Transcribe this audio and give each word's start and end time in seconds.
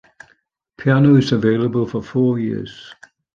Piano 0.77 1.15
is 1.15 1.31
available 1.31 1.85
for 1.85 2.01
four 2.01 2.39
years. 2.39 2.95